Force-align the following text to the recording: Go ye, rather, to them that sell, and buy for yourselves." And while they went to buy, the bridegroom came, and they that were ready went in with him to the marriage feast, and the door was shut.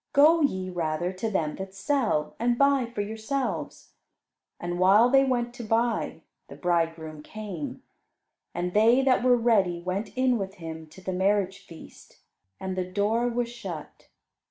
Go 0.13 0.41
ye, 0.41 0.71
rather, 0.71 1.13
to 1.13 1.29
them 1.29 1.57
that 1.57 1.75
sell, 1.75 2.35
and 2.39 2.57
buy 2.57 2.87
for 2.87 3.01
yourselves." 3.01 3.91
And 4.59 4.79
while 4.79 5.11
they 5.11 5.23
went 5.23 5.53
to 5.53 5.63
buy, 5.63 6.21
the 6.47 6.55
bridegroom 6.55 7.21
came, 7.21 7.83
and 8.51 8.73
they 8.73 9.03
that 9.03 9.23
were 9.23 9.37
ready 9.37 9.79
went 9.79 10.09
in 10.17 10.39
with 10.39 10.55
him 10.55 10.87
to 10.87 11.01
the 11.03 11.13
marriage 11.13 11.63
feast, 11.67 12.17
and 12.59 12.75
the 12.75 12.91
door 12.91 13.27
was 13.29 13.49
shut. 13.49 14.07